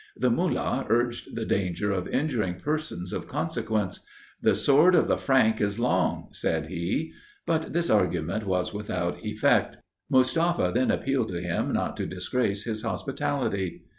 The 0.17 0.31
Mullah 0.31 0.87
urged 0.89 1.35
the 1.35 1.45
danger 1.45 1.91
of 1.91 2.07
injuring 2.07 2.55
persons 2.55 3.13
of 3.13 3.27
consequence. 3.27 3.99
'The 4.41 4.55
sword 4.55 4.95
of 4.95 5.07
the 5.07 5.15
Frank 5.15 5.61
is 5.61 5.77
long,' 5.79 6.29
said 6.31 6.65
he. 6.69 7.13
But 7.45 7.73
this 7.73 7.91
argument 7.91 8.47
was 8.47 8.73
without 8.73 9.23
effect. 9.23 9.77
Mustafa 10.09 10.71
then 10.73 10.89
appealed 10.89 11.27
to 11.29 11.39
him 11.41 11.71
not 11.71 11.95
to 11.97 12.07
disgrace 12.07 12.63
his 12.63 12.81
hospitality. 12.81 13.83